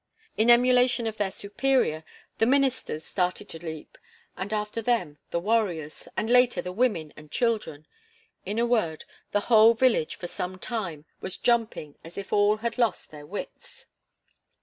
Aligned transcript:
In 0.35 0.49
emulation 0.49 1.05
of 1.05 1.17
their 1.17 1.29
superior 1.29 2.03
"the 2.39 2.47
ministers" 2.47 3.05
started 3.05 3.47
to 3.49 3.63
leap, 3.63 3.99
and 4.35 4.51
after 4.51 4.81
them 4.81 5.19
the 5.29 5.39
warriors, 5.39 6.07
and 6.17 6.27
later 6.27 6.59
the 6.59 6.71
women 6.71 7.13
and 7.15 7.29
children; 7.29 7.85
in 8.43 8.57
a 8.57 8.65
word, 8.65 9.05
the 9.31 9.41
whole 9.41 9.75
village 9.75 10.15
for 10.15 10.25
some 10.25 10.57
time 10.57 11.05
was 11.19 11.37
jumping 11.37 11.99
as 12.03 12.17
if 12.17 12.33
all 12.33 12.57
had 12.65 12.79
lost 12.79 13.11
their 13.11 13.27
wits. 13.27 13.85